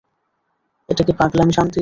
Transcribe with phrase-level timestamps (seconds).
[0.89, 1.79] এটা কি পাগলামি শান্তি?